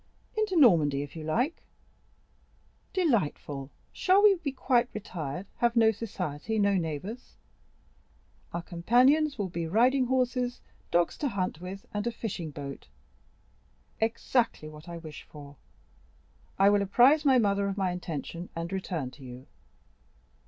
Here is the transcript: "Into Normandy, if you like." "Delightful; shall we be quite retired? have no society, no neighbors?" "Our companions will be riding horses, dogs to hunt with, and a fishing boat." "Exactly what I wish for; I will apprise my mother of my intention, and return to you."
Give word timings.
"Into 0.35 0.55
Normandy, 0.55 1.03
if 1.03 1.15
you 1.15 1.23
like." 1.23 1.61
"Delightful; 2.91 3.69
shall 3.93 4.23
we 4.23 4.33
be 4.33 4.51
quite 4.51 4.89
retired? 4.95 5.45
have 5.57 5.75
no 5.75 5.91
society, 5.91 6.57
no 6.57 6.73
neighbors?" 6.73 7.35
"Our 8.51 8.63
companions 8.63 9.37
will 9.37 9.49
be 9.49 9.67
riding 9.67 10.07
horses, 10.07 10.59
dogs 10.89 11.17
to 11.19 11.27
hunt 11.29 11.61
with, 11.61 11.85
and 11.93 12.07
a 12.07 12.11
fishing 12.11 12.49
boat." 12.49 12.87
"Exactly 13.99 14.67
what 14.67 14.89
I 14.89 14.97
wish 14.97 15.21
for; 15.21 15.55
I 16.57 16.71
will 16.71 16.81
apprise 16.81 17.23
my 17.23 17.37
mother 17.37 17.67
of 17.67 17.77
my 17.77 17.91
intention, 17.91 18.49
and 18.55 18.73
return 18.73 19.11
to 19.11 19.23
you." 19.23 19.45